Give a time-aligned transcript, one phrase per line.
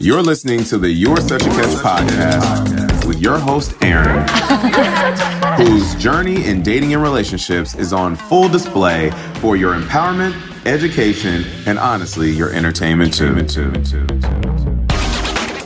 [0.00, 4.24] You're listening to the You're Such a Catch podcast with your host, Erin,
[5.56, 11.80] whose journey in dating and relationships is on full display for your empowerment, education, and
[11.80, 13.34] honestly, your entertainment too.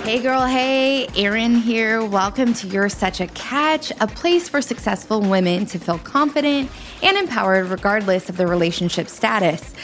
[0.02, 2.02] Hey girl, hey, Erin here.
[2.02, 6.70] Welcome to You're Such a Catch, a place for successful women to feel confident
[7.02, 9.74] and empowered regardless of their relationship status.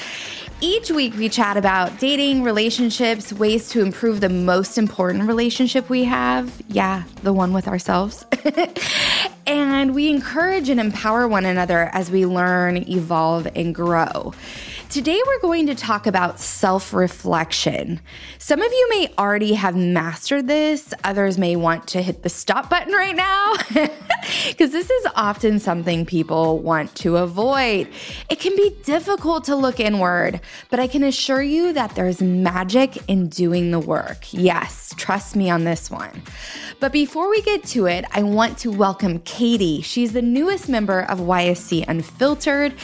[0.60, 6.02] Each week, we chat about dating, relationships, ways to improve the most important relationship we
[6.02, 6.60] have.
[6.66, 8.26] Yeah, the one with ourselves.
[9.46, 14.34] and we encourage and empower one another as we learn, evolve, and grow.
[14.90, 18.00] Today, we're going to talk about self reflection.
[18.38, 22.70] Some of you may already have mastered this, others may want to hit the stop
[22.70, 23.52] button right now,
[24.48, 27.88] because this is often something people want to avoid.
[28.30, 32.96] It can be difficult to look inward, but I can assure you that there's magic
[33.08, 34.32] in doing the work.
[34.32, 36.22] Yes, trust me on this one.
[36.80, 39.82] But before we get to it, I want to welcome Katie.
[39.82, 42.74] She's the newest member of YSC Unfiltered.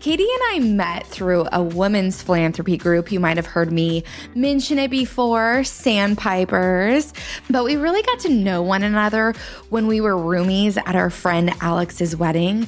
[0.00, 3.12] Katie and I met through a women's philanthropy group.
[3.12, 7.12] You might have heard me mention it before, Sandpipers.
[7.48, 9.34] But we really got to know one another
[9.68, 12.66] when we were roomies at our friend Alex's wedding.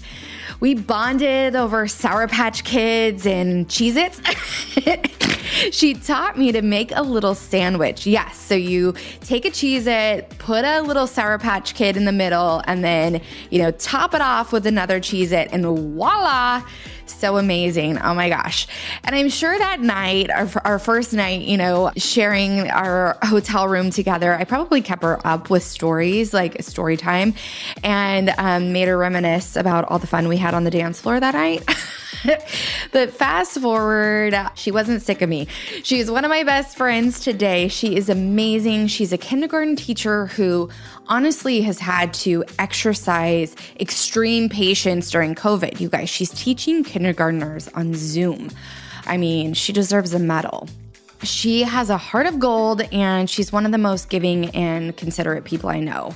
[0.61, 4.21] We bonded over Sour Patch Kids and Cheez Its.
[5.77, 8.07] she taught me to make a little sandwich.
[8.07, 12.13] Yes, so you take a Cheez It, put a little Sour Patch Kid in the
[12.13, 16.63] middle, and then, you know, top it off with another Cheez It, and voila
[17.19, 17.99] so amazing.
[17.99, 18.67] Oh my gosh.
[19.05, 23.91] And I'm sure that night, our, our first night, you know, sharing our hotel room
[23.91, 27.35] together, I probably kept her up with stories, like story time,
[27.83, 31.21] and um, made her reminisce about all the fun we had on the dance floor
[31.21, 31.69] that night.
[32.93, 35.47] but fast forward, she wasn't sick of me.
[35.83, 37.69] She's one of my best friends today.
[37.69, 38.87] She is amazing.
[38.89, 40.69] She's a kindergarten teacher who
[41.09, 45.81] honestly has had to exercise extreme patience during COVID.
[45.81, 48.51] You guys, she's teaching kindergartners on Zoom.
[49.07, 50.69] I mean, she deserves a medal.
[51.23, 55.45] She has a heart of gold and she's one of the most giving and considerate
[55.45, 56.15] people I know.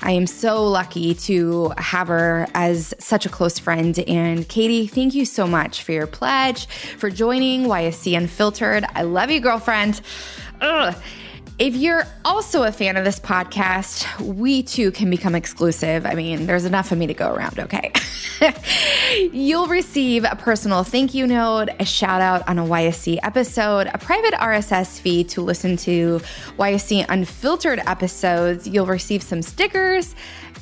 [0.00, 3.98] I am so lucky to have her as such a close friend.
[4.00, 8.84] And Katie, thank you so much for your pledge, for joining YSC Unfiltered.
[8.94, 10.00] I love you, girlfriend.
[10.60, 10.94] Ugh.
[11.58, 16.06] If you're also a fan of this podcast, we too can become exclusive.
[16.06, 17.92] I mean, there's enough of me to go around, okay?
[19.32, 23.98] You'll receive a personal thank you note, a shout out on a YSC episode, a
[23.98, 26.20] private RSS feed to listen to
[26.58, 28.68] YSC unfiltered episodes.
[28.68, 30.14] You'll receive some stickers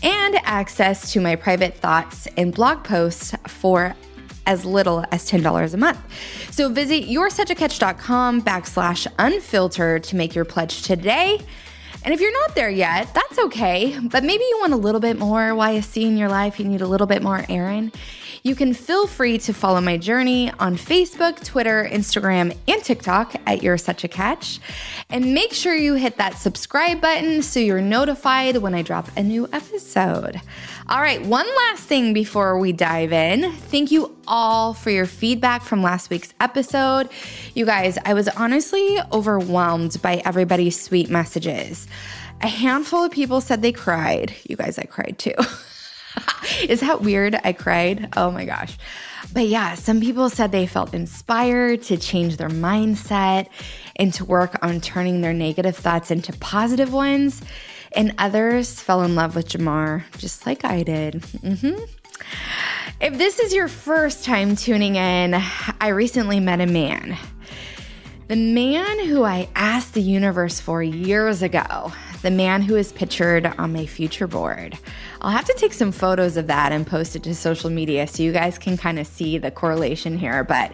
[0.03, 3.95] and access to my private thoughts and blog posts for
[4.47, 5.99] as little as $10 a month.
[6.53, 11.41] So visit yoursuchacatch.com backslash unfiltered to make your pledge today.
[12.05, 13.99] And if you're not there yet, that's okay.
[14.01, 16.61] But maybe you want a little bit more YSC in your life.
[16.61, 17.91] You need a little bit more Erin.
[18.45, 23.61] You can feel free to follow my journey on Facebook, Twitter, Instagram, and TikTok at
[23.61, 24.61] You're Such a Catch.
[25.11, 29.23] And make sure you hit that subscribe button so you're notified when I drop a
[29.25, 30.41] new episode.
[30.89, 33.51] All right, one last thing before we dive in.
[33.51, 37.09] Thank you all for your feedback from last week's episode.
[37.55, 41.89] You guys, I was honestly overwhelmed by everybody's sweet messages.
[42.41, 44.33] A handful of people said they cried.
[44.49, 45.35] You guys, I cried too.
[46.69, 47.37] Is that weird?
[47.43, 48.11] I cried.
[48.17, 48.79] Oh my gosh.
[49.33, 53.49] But yeah, some people said they felt inspired to change their mindset
[53.97, 57.43] and to work on turning their negative thoughts into positive ones.
[57.97, 61.15] And others fell in love with Jamar, just like I did.
[61.15, 61.83] Mm-hmm.
[63.01, 65.34] If this is your first time tuning in,
[65.81, 67.17] I recently met a man.
[68.29, 71.93] The man who I asked the universe for years ago,
[72.23, 74.78] the man who is pictured on my future board.
[75.21, 78.23] I'll have to take some photos of that and post it to social media so
[78.23, 80.43] you guys can kind of see the correlation here.
[80.45, 80.73] But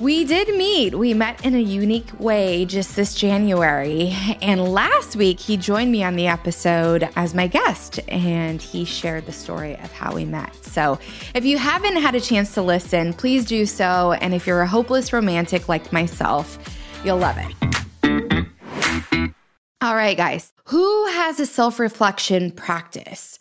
[0.00, 0.94] we did meet.
[0.94, 4.16] We met in a unique way just this January.
[4.40, 9.26] And last week, he joined me on the episode as my guest and he shared
[9.26, 10.54] the story of how we met.
[10.64, 10.98] So
[11.34, 14.12] if you haven't had a chance to listen, please do so.
[14.12, 16.58] And if you're a hopeless romantic like myself,
[17.04, 17.54] you'll love it.
[19.82, 23.38] All right, guys, who has a self reflection practice?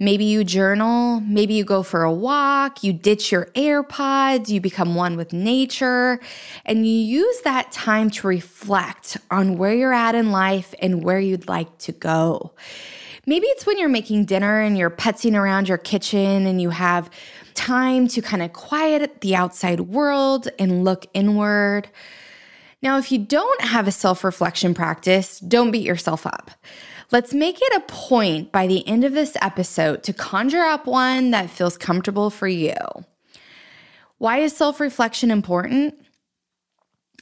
[0.00, 4.94] Maybe you journal, maybe you go for a walk, you ditch your AirPods, you become
[4.94, 6.20] one with nature,
[6.64, 11.18] and you use that time to reflect on where you're at in life and where
[11.18, 12.52] you'd like to go.
[13.26, 17.10] Maybe it's when you're making dinner and you're putzing around your kitchen and you have
[17.54, 21.88] time to kind of quiet the outside world and look inward.
[22.80, 26.52] Now, if you don't have a self reflection practice, don't beat yourself up.
[27.10, 31.30] Let's make it a point by the end of this episode to conjure up one
[31.30, 32.74] that feels comfortable for you.
[34.18, 35.94] Why is self reflection important?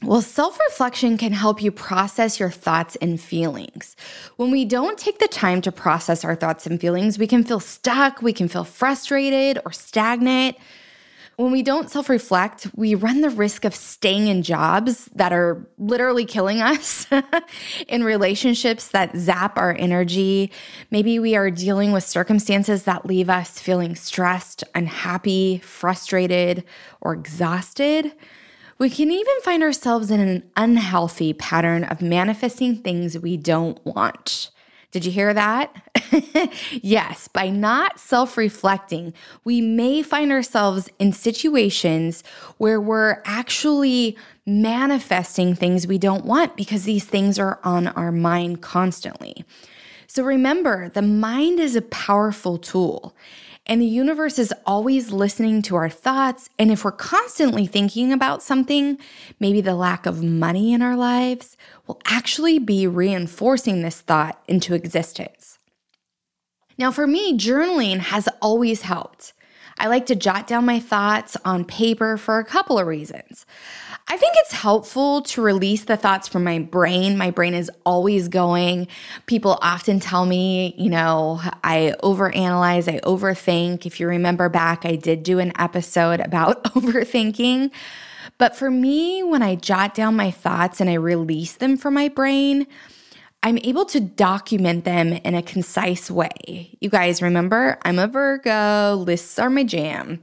[0.03, 3.95] Well, self reflection can help you process your thoughts and feelings.
[4.37, 7.61] When we don't take the time to process our thoughts and feelings, we can feel
[7.61, 10.57] stuck, we can feel frustrated or stagnant.
[11.37, 15.69] When we don't self reflect, we run the risk of staying in jobs that are
[15.77, 17.07] literally killing us,
[17.89, 20.51] in relationships that zap our energy.
[20.91, 26.65] Maybe we are dealing with circumstances that leave us feeling stressed, unhappy, frustrated,
[27.03, 28.13] or exhausted.
[28.79, 34.51] We can even find ourselves in an unhealthy pattern of manifesting things we don't want.
[34.91, 35.96] Did you hear that?
[36.83, 39.15] yes, by not self reflecting,
[39.45, 42.23] we may find ourselves in situations
[42.59, 44.17] where we're actually
[44.47, 49.45] manifesting things we don't want because these things are on our mind constantly.
[50.07, 53.15] So remember, the mind is a powerful tool.
[53.69, 56.49] And the universe is always listening to our thoughts.
[56.57, 58.97] And if we're constantly thinking about something,
[59.41, 61.57] maybe the lack of money in our lives,
[61.87, 65.56] will actually be reinforcing this thought into existence.
[66.79, 69.33] Now, for me, journaling has always helped.
[69.79, 73.45] I like to jot down my thoughts on paper for a couple of reasons.
[74.09, 77.19] I think it's helpful to release the thoughts from my brain.
[77.19, 78.87] My brain is always going.
[79.27, 83.85] People often tell me, you know, I overanalyze, I overthink.
[83.85, 87.73] If you remember back, I did do an episode about overthinking.
[88.39, 92.09] But for me, when I jot down my thoughts and I release them from my
[92.09, 92.67] brain,
[93.47, 96.77] I'm able to document them in a concise way.
[96.81, 100.21] You guys remember, I'm a Virgo, lists are my jam.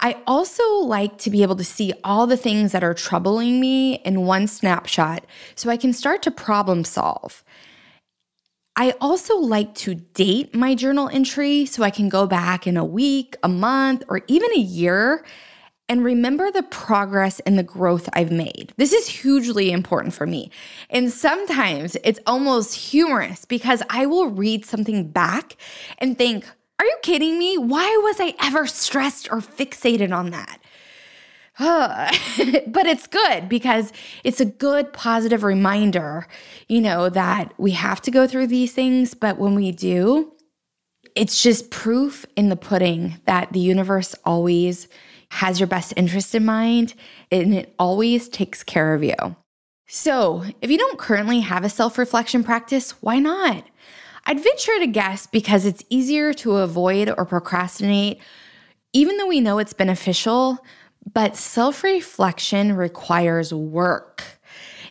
[0.00, 3.96] I also like to be able to see all the things that are troubling me
[4.06, 7.44] in one snapshot so I can start to problem solve.
[8.74, 12.86] I also like to date my journal entry so I can go back in a
[12.86, 15.26] week, a month, or even a year
[15.88, 18.72] and remember the progress and the growth I've made.
[18.76, 20.50] This is hugely important for me.
[20.90, 25.56] And sometimes it's almost humorous because I will read something back
[25.98, 26.44] and think,
[26.78, 27.56] are you kidding me?
[27.56, 30.60] Why was I ever stressed or fixated on that?
[32.66, 33.90] but it's good because
[34.24, 36.26] it's a good positive reminder,
[36.68, 40.32] you know, that we have to go through these things, but when we do,
[41.14, 44.86] it's just proof in the pudding that the universe always
[45.30, 46.94] has your best interest in mind
[47.30, 49.14] and it always takes care of you.
[49.88, 53.64] So, if you don't currently have a self reflection practice, why not?
[54.24, 58.20] I'd venture to guess because it's easier to avoid or procrastinate,
[58.92, 60.58] even though we know it's beneficial,
[61.12, 64.24] but self reflection requires work.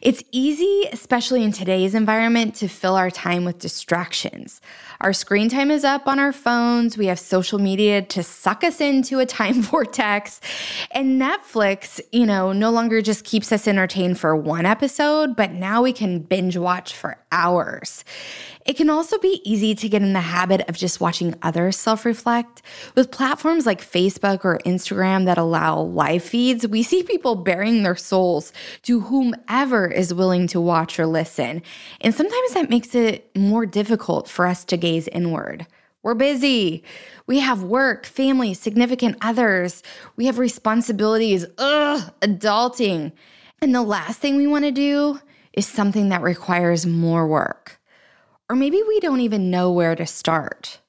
[0.01, 4.61] It's easy, especially in today's environment, to fill our time with distractions.
[5.01, 6.97] Our screen time is up on our phones.
[6.97, 10.41] We have social media to suck us into a time vortex.
[10.91, 15.81] And Netflix, you know, no longer just keeps us entertained for one episode, but now
[15.81, 18.03] we can binge watch for hours.
[18.65, 22.03] It can also be easy to get in the habit of just watching others self
[22.03, 22.63] reflect.
[22.95, 27.95] With platforms like Facebook or Instagram that allow live feeds, we see people baring their
[27.95, 28.51] souls
[28.83, 31.61] to whomever is willing to watch or listen.
[32.01, 35.67] And sometimes that makes it more difficult for us to gaze inward.
[36.01, 36.83] We're busy.
[37.27, 39.83] We have work, family, significant others.
[40.15, 41.45] We have responsibilities.
[41.59, 43.11] Ugh, adulting.
[43.61, 45.19] And the last thing we want to do
[45.53, 47.79] is something that requires more work.
[48.49, 50.79] Or maybe we don't even know where to start.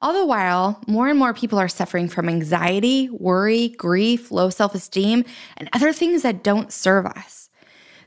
[0.00, 4.74] All the while, more and more people are suffering from anxiety, worry, grief, low self
[4.74, 5.24] esteem,
[5.56, 7.50] and other things that don't serve us.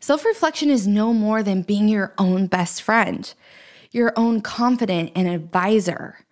[0.02, 3.34] Self reflection is no more than being your own best friend,
[3.92, 6.26] your own confidant and advisor.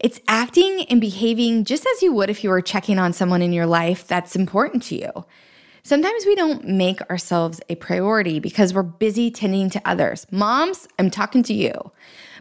[0.00, 3.52] It's acting and behaving just as you would if you were checking on someone in
[3.52, 5.24] your life that's important to you.
[5.86, 10.26] Sometimes we don't make ourselves a priority because we're busy tending to others.
[10.30, 11.74] Moms, I'm talking to you.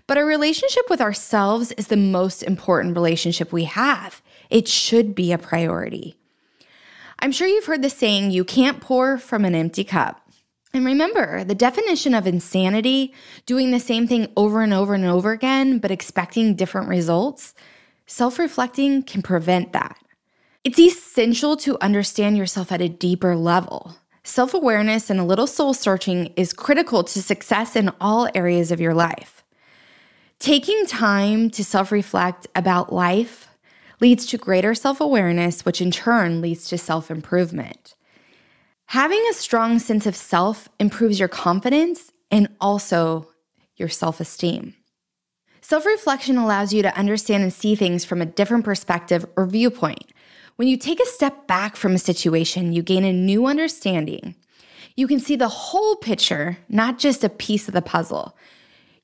[0.07, 4.21] But our relationship with ourselves is the most important relationship we have.
[4.49, 6.15] It should be a priority.
[7.19, 10.21] I'm sure you've heard the saying, you can't pour from an empty cup.
[10.73, 13.13] And remember, the definition of insanity,
[13.45, 17.53] doing the same thing over and over and over again, but expecting different results,
[18.05, 19.97] self reflecting can prevent that.
[20.63, 23.97] It's essential to understand yourself at a deeper level.
[24.23, 28.79] Self awareness and a little soul searching is critical to success in all areas of
[28.79, 29.43] your life.
[30.39, 33.49] Taking time to self reflect about life
[33.99, 37.95] leads to greater self awareness, which in turn leads to self improvement.
[38.85, 43.27] Having a strong sense of self improves your confidence and also
[43.75, 44.75] your self esteem.
[45.59, 50.12] Self reflection allows you to understand and see things from a different perspective or viewpoint.
[50.55, 54.35] When you take a step back from a situation, you gain a new understanding.
[54.95, 58.37] You can see the whole picture, not just a piece of the puzzle.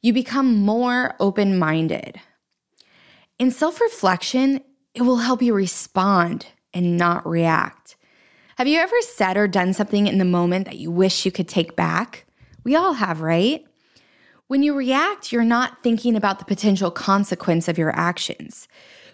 [0.01, 2.21] You become more open minded.
[3.39, 4.61] In self reflection,
[4.93, 7.95] it will help you respond and not react.
[8.57, 11.47] Have you ever said or done something in the moment that you wish you could
[11.47, 12.25] take back?
[12.63, 13.65] We all have, right?
[14.47, 18.67] When you react, you're not thinking about the potential consequence of your actions.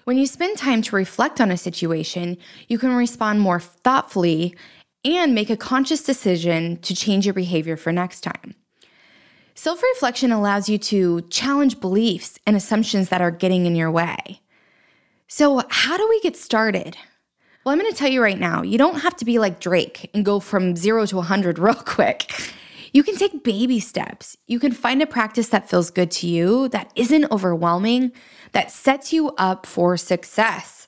[0.05, 4.55] When you spend time to reflect on a situation, you can respond more thoughtfully
[5.03, 8.53] and make a conscious decision to change your behavior for next time.
[9.55, 14.41] Self reflection allows you to challenge beliefs and assumptions that are getting in your way.
[15.27, 16.95] So, how do we get started?
[17.63, 20.12] Well, I'm going to tell you right now, you don't have to be like Drake
[20.13, 22.31] and go from zero to 100 real quick.
[22.96, 24.38] You can take baby steps.
[24.48, 28.14] You can find a practice that feels good to you, that isn't overwhelming,
[28.54, 30.88] that sets you up for success.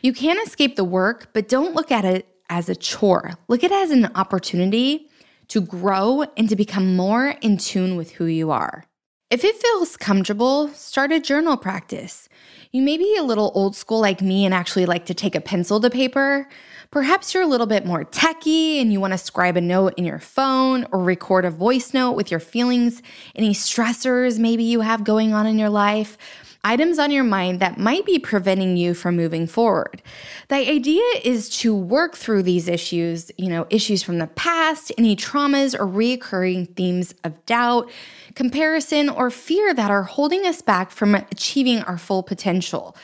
[0.00, 3.32] You can't escape the work, but don't look at it as a chore.
[3.48, 5.10] Look at it as an opportunity
[5.48, 8.84] to grow and to become more in tune with who you are.
[9.28, 12.28] If it feels comfortable, start a journal practice.
[12.70, 15.40] You may be a little old school like me and actually like to take a
[15.40, 16.48] pencil to paper.
[16.94, 20.04] Perhaps you're a little bit more techy and you want to scribe a note in
[20.04, 23.02] your phone or record a voice note with your feelings,
[23.34, 26.16] any stressors maybe you have going on in your life,
[26.62, 30.02] items on your mind that might be preventing you from moving forward.
[30.46, 35.16] The idea is to work through these issues, you know, issues from the past, any
[35.16, 37.90] traumas or reoccurring themes of doubt,
[38.36, 42.96] comparison, or fear that are holding us back from achieving our full potential.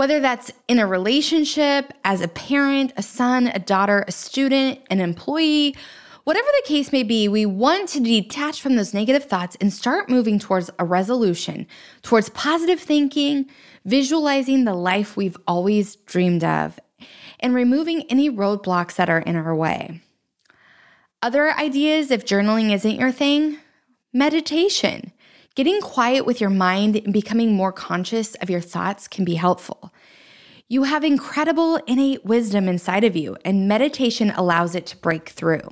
[0.00, 4.98] Whether that's in a relationship, as a parent, a son, a daughter, a student, an
[4.98, 5.76] employee,
[6.24, 10.08] whatever the case may be, we want to detach from those negative thoughts and start
[10.08, 11.66] moving towards a resolution,
[12.00, 13.50] towards positive thinking,
[13.84, 16.80] visualizing the life we've always dreamed of,
[17.38, 20.00] and removing any roadblocks that are in our way.
[21.20, 23.58] Other ideas, if journaling isn't your thing,
[24.14, 25.12] meditation.
[25.56, 29.92] Getting quiet with your mind and becoming more conscious of your thoughts can be helpful.
[30.68, 35.68] You have incredible innate wisdom inside of you, and meditation allows it to break through.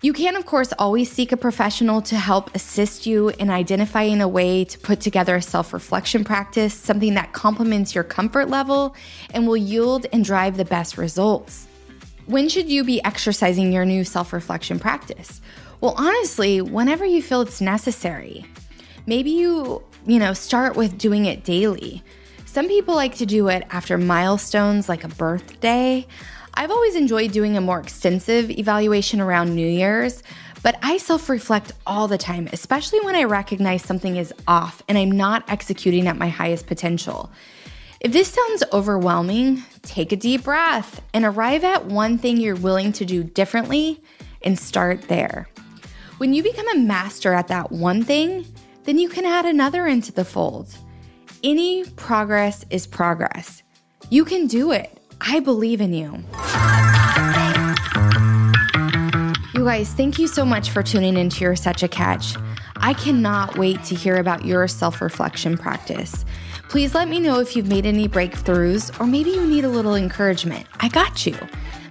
[0.00, 4.28] You can, of course, always seek a professional to help assist you in identifying a
[4.28, 8.96] way to put together a self reflection practice, something that complements your comfort level
[9.34, 11.66] and will yield and drive the best results.
[12.24, 15.42] When should you be exercising your new self reflection practice?
[15.80, 18.44] Well, honestly, whenever you feel it's necessary.
[19.06, 22.02] Maybe you, you know, start with doing it daily.
[22.44, 26.06] Some people like to do it after milestones like a birthday.
[26.52, 30.22] I've always enjoyed doing a more extensive evaluation around New Year's,
[30.62, 34.98] but I self reflect all the time, especially when I recognize something is off and
[34.98, 37.30] I'm not executing at my highest potential.
[38.00, 42.92] If this sounds overwhelming, take a deep breath and arrive at one thing you're willing
[42.92, 44.02] to do differently
[44.42, 45.49] and start there.
[46.20, 48.44] When you become a master at that one thing,
[48.84, 50.68] then you can add another into the fold.
[51.42, 53.62] Any progress is progress.
[54.10, 55.00] You can do it.
[55.22, 56.22] I believe in you.
[59.54, 62.36] You guys, thank you so much for tuning into You're Such a Catch.
[62.76, 66.26] I cannot wait to hear about your self reflection practice.
[66.68, 69.94] Please let me know if you've made any breakthroughs or maybe you need a little
[69.94, 70.66] encouragement.
[70.80, 71.38] I got you.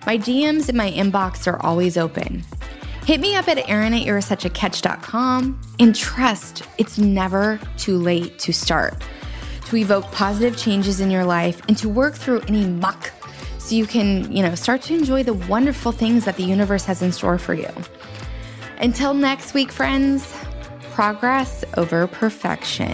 [0.05, 2.43] My DMs in my inbox are always open.
[3.10, 7.98] Hit me up at Erin at you're such a catch.com and trust it's never too
[7.98, 9.04] late to start,
[9.66, 13.12] to evoke positive changes in your life and to work through any muck
[13.58, 17.01] so you can, you know, start to enjoy the wonderful things that the universe has
[17.01, 17.72] in store for you.
[18.78, 20.32] Until next week, friends,
[20.92, 22.94] progress over perfection.